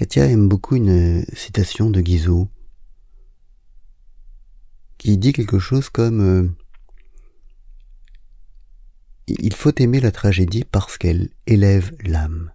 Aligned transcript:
Katia 0.00 0.24
aime 0.24 0.48
beaucoup 0.48 0.76
une 0.76 1.26
citation 1.34 1.90
de 1.90 2.00
Guizot 2.00 2.48
qui 4.96 5.18
dit 5.18 5.34
quelque 5.34 5.58
chose 5.58 5.90
comme 5.90 6.20
euh, 6.22 6.48
Il 9.28 9.54
faut 9.54 9.74
aimer 9.76 10.00
la 10.00 10.10
tragédie 10.10 10.64
parce 10.64 10.96
qu'elle 10.96 11.28
élève 11.46 11.94
l'âme. 12.02 12.50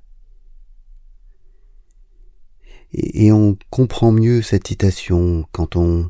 Et, 2.94 3.32
on 3.32 3.56
comprend 3.70 4.12
mieux 4.12 4.42
cette 4.42 4.68
citation 4.68 5.46
quand 5.52 5.76
on 5.76 6.10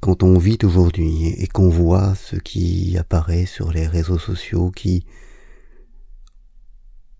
quand 0.00 0.24
on 0.24 0.36
vit 0.36 0.58
aujourd'hui 0.64 1.28
et 1.28 1.46
qu'on 1.46 1.68
voit 1.68 2.16
ce 2.16 2.34
qui 2.34 2.98
apparaît 2.98 3.46
sur 3.46 3.70
les 3.70 3.86
réseaux 3.86 4.18
sociaux 4.18 4.72
qui, 4.72 5.06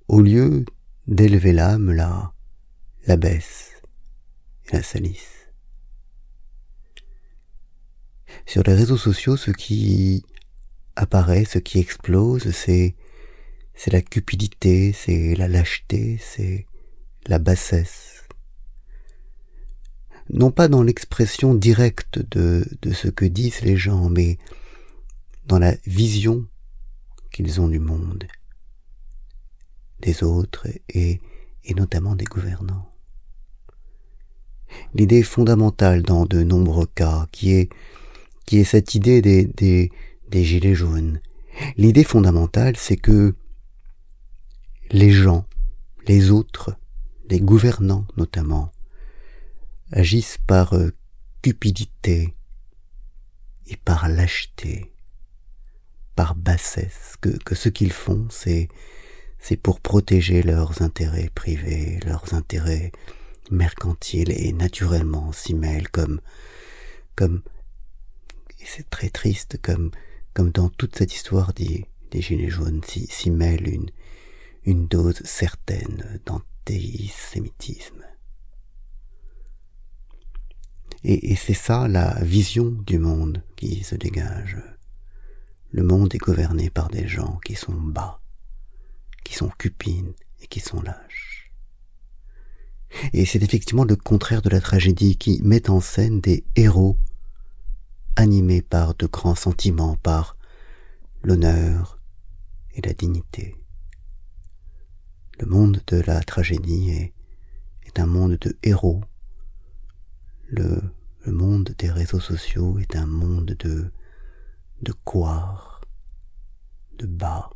au 0.08 0.20
lieu 0.20 0.64
d'élever 1.08 1.52
l'âme, 1.52 1.90
la, 1.90 2.32
la 3.06 3.16
baisse 3.16 3.72
et 4.68 4.76
la 4.76 4.82
salisse. 4.82 5.48
Sur 8.46 8.62
les 8.62 8.74
réseaux 8.74 8.98
sociaux, 8.98 9.36
ce 9.36 9.50
qui 9.50 10.24
apparaît, 10.96 11.46
ce 11.46 11.58
qui 11.58 11.78
explose, 11.78 12.50
c'est, 12.50 12.94
c'est 13.74 13.92
la 13.92 14.02
cupidité, 14.02 14.92
c'est 14.92 15.34
la 15.34 15.48
lâcheté, 15.48 16.18
c'est 16.20 16.66
la 17.26 17.38
bassesse. 17.38 18.24
Non 20.30 20.50
pas 20.50 20.68
dans 20.68 20.82
l'expression 20.82 21.54
directe 21.54 22.18
de, 22.30 22.66
de 22.82 22.92
ce 22.92 23.08
que 23.08 23.24
disent 23.24 23.62
les 23.62 23.78
gens, 23.78 24.10
mais 24.10 24.36
dans 25.46 25.58
la 25.58 25.74
vision 25.86 26.46
qu'ils 27.32 27.62
ont 27.62 27.68
du 27.68 27.78
monde, 27.78 28.26
des 30.00 30.22
autres 30.22 30.66
et, 30.88 31.20
et 31.64 31.74
notamment 31.74 32.14
des 32.14 32.24
gouvernants. 32.24 32.88
L'idée 34.94 35.22
fondamentale 35.22 36.02
dans 36.02 36.26
de 36.26 36.42
nombreux 36.42 36.86
cas, 36.86 37.26
qui 37.32 37.52
est, 37.52 37.70
qui 38.46 38.58
est 38.58 38.64
cette 38.64 38.94
idée 38.94 39.22
des, 39.22 39.44
des, 39.44 40.44
gilets 40.44 40.74
jaunes, 40.74 41.20
l'idée 41.76 42.04
fondamentale, 42.04 42.76
c'est 42.76 42.96
que 42.96 43.34
les 44.90 45.10
gens, 45.10 45.46
les 46.06 46.30
autres, 46.30 46.74
les 47.28 47.40
gouvernants 47.40 48.06
notamment, 48.16 48.72
agissent 49.92 50.38
par 50.46 50.74
euh, 50.74 50.90
cupidité 51.42 52.34
et 53.66 53.76
par 53.76 54.08
lâcheté, 54.08 54.92
par 56.14 56.34
bassesse, 56.34 57.16
que, 57.20 57.30
que 57.30 57.54
ce 57.54 57.68
qu'ils 57.68 57.92
font, 57.92 58.26
c'est 58.30 58.68
c'est 59.38 59.56
pour 59.56 59.80
protéger 59.80 60.42
leurs 60.42 60.82
intérêts 60.82 61.30
privés, 61.34 62.00
leurs 62.04 62.34
intérêts 62.34 62.92
mercantiles 63.50 64.30
et 64.30 64.52
naturellement 64.52 65.32
s'y 65.32 65.54
mêlent 65.54 65.88
comme 65.88 66.20
comme 67.16 67.42
et 68.60 68.64
c'est 68.66 68.88
très 68.90 69.08
triste 69.08 69.58
comme 69.62 69.90
comme 70.34 70.50
dans 70.50 70.68
toute 70.68 70.96
cette 70.96 71.14
histoire 71.14 71.54
des, 71.54 71.86
des 72.10 72.20
gilets 72.20 72.50
jaunes 72.50 72.82
s'y 72.84 73.30
mêle 73.30 73.66
une 73.68 73.90
une 74.64 74.86
dose 74.86 75.22
certaine 75.24 76.20
d'antisémitisme. 76.26 78.04
Et, 81.04 81.36
c'est 81.36 81.54
ça 81.54 81.88
la 81.88 82.18
vision 82.22 82.70
du 82.86 82.98
monde 82.98 83.42
qui 83.56 83.82
se 83.82 83.94
dégage. 83.94 84.58
Le 85.70 85.82
monde 85.82 86.14
est 86.14 86.18
gouverné 86.18 86.68
par 86.68 86.88
des 86.88 87.06
gens 87.08 87.38
qui 87.44 87.54
sont 87.54 87.72
bas, 87.72 88.20
sont 89.38 89.50
cupines 89.56 90.14
et 90.40 90.46
qui 90.48 90.60
sont 90.60 90.82
lâches. 90.82 91.52
Et 93.12 93.24
c'est 93.24 93.42
effectivement 93.42 93.84
le 93.84 93.96
contraire 93.96 94.42
de 94.42 94.48
la 94.48 94.60
tragédie 94.60 95.16
qui 95.16 95.40
met 95.42 95.70
en 95.70 95.80
scène 95.80 96.20
des 96.20 96.44
héros 96.56 96.98
animés 98.16 98.62
par 98.62 98.94
de 98.94 99.06
grands 99.06 99.36
sentiments, 99.36 99.96
par 99.96 100.36
l'honneur 101.22 102.00
et 102.72 102.80
la 102.80 102.94
dignité. 102.94 103.54
Le 105.38 105.46
monde 105.46 105.80
de 105.86 106.00
la 106.00 106.20
tragédie 106.22 106.90
est, 106.90 107.12
un 107.96 108.06
monde 108.06 108.38
de 108.40 108.56
héros. 108.62 109.02
Le, 110.48 110.80
monde 111.26 111.74
des 111.78 111.90
réseaux 111.90 112.20
sociaux 112.20 112.78
est 112.78 112.94
un 112.94 113.06
monde 113.06 113.56
de, 113.58 113.90
de 114.82 114.94
de 116.98 117.06
bas, 117.06 117.50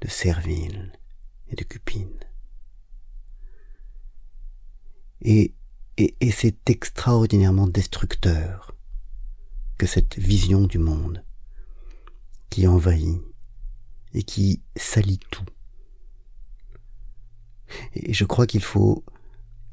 de 0.00 0.08
servile 0.08 0.92
et 1.48 1.56
de 1.56 1.64
cupine. 1.64 2.18
Et, 5.22 5.54
c'est 6.32 6.70
extraordinairement 6.70 7.66
destructeur 7.66 8.74
que 9.76 9.86
cette 9.86 10.18
vision 10.18 10.62
du 10.62 10.78
monde 10.78 11.22
qui 12.48 12.66
envahit 12.66 13.20
et 14.14 14.22
qui 14.22 14.62
salit 14.76 15.20
tout. 15.30 15.44
Et 17.92 18.14
je 18.14 18.24
crois 18.24 18.46
qu'il 18.46 18.62
faut 18.62 19.04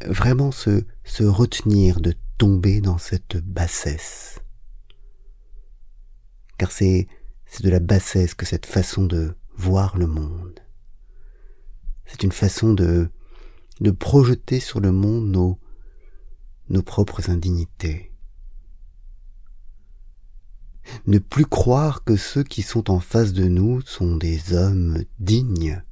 vraiment 0.05 0.51
se, 0.51 0.83
retenir 1.21 2.01
de 2.01 2.13
tomber 2.37 2.81
dans 2.81 2.97
cette 2.97 3.37
bassesse. 3.37 4.39
Car 6.57 6.71
c'est 6.71 7.07
de 7.61 7.69
la 7.69 7.79
bassesse 7.79 8.33
que 8.33 8.45
cette 8.45 8.65
façon 8.65 9.05
de 9.05 9.35
voir 9.57 9.97
le 9.97 10.07
monde. 10.07 10.59
C'est 12.05 12.23
une 12.23 12.31
façon 12.31 12.73
de, 12.73 13.09
de 13.81 13.91
projeter 13.91 14.59
sur 14.59 14.79
le 14.79 14.91
monde 14.91 15.29
nos, 15.29 15.59
nos 16.69 16.81
propres 16.81 17.29
indignités. 17.29 18.13
Ne 21.05 21.19
plus 21.19 21.45
croire 21.45 22.03
que 22.03 22.15
ceux 22.15 22.43
qui 22.43 22.61
sont 22.61 22.89
en 22.89 22.99
face 22.99 23.33
de 23.33 23.47
nous 23.47 23.81
sont 23.81 24.15
des 24.15 24.53
hommes 24.53 25.03
dignes. 25.19 25.83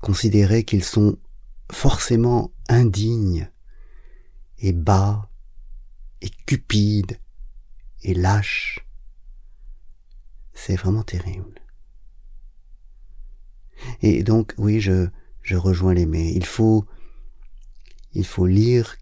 Considérer 0.00 0.64
qu'ils 0.64 0.84
sont 0.84 1.18
forcément 1.70 2.52
indignes 2.68 3.48
et 4.58 4.72
bas 4.72 5.30
et 6.20 6.30
cupides 6.46 7.18
et 8.02 8.14
lâches. 8.14 8.84
C'est 10.52 10.76
vraiment 10.76 11.04
terrible. 11.04 11.62
Et 14.02 14.22
donc, 14.24 14.52
oui, 14.58 14.80
je, 14.80 15.08
je 15.42 15.56
rejoins 15.56 15.94
l'aimé. 15.94 16.32
Il 16.34 16.44
faut, 16.44 16.84
il 18.12 18.26
faut 18.26 18.46
lire, 18.46 18.96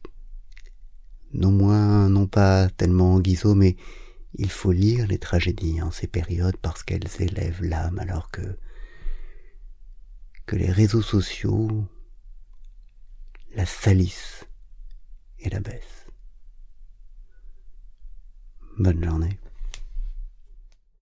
non 1.33 1.51
moins, 1.51 2.09
non 2.09 2.27
pas 2.27 2.69
tellement 2.69 3.19
Guizot, 3.19 3.55
mais 3.55 3.77
il 4.35 4.51
faut 4.51 4.73
lire 4.73 5.07
les 5.07 5.19
tragédies 5.19 5.83
en 5.83 5.91
ces 5.91 6.07
périodes 6.07 6.57
parce 6.59 6.83
qu'elles 6.83 7.09
élèvent 7.19 7.63
l'âme 7.63 7.99
alors 7.99 8.31
que, 8.31 8.59
que 10.47 10.57
les 10.57 10.71
réseaux 10.71 11.03
sociaux 11.03 11.85
la 13.55 13.67
salissent 13.67 14.47
et 15.41 15.49
la 15.49 15.61
baissent. 15.61 16.07
Bonne 18.79 19.03
journée. 19.03 19.39